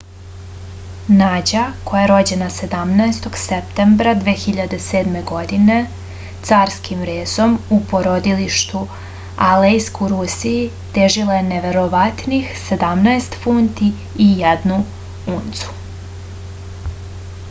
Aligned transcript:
nađa 1.17 1.63
koja 1.89 1.99
je 2.03 2.07
rođena 2.11 2.45
17. 2.55 3.27
septembra 3.41 4.13
2007. 4.23 5.19
godine 5.33 5.77
carskim 6.49 7.05
rezom 7.11 7.55
u 7.77 7.79
porodilištu 7.93 8.83
alejsk 9.51 10.01
u 10.07 10.11
rusiji 10.15 10.65
težila 10.97 11.39
je 11.41 11.47
neverovatnih 11.53 12.51
17 12.65 13.41
funti 13.47 13.91
i 14.29 14.31
1 14.57 14.77
uncu 15.39 15.79